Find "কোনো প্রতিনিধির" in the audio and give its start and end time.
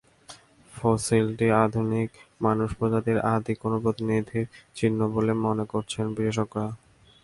3.63-4.45